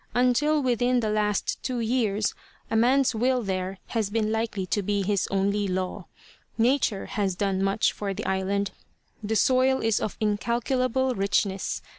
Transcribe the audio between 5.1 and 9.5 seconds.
only law. Nature has done much for the island. The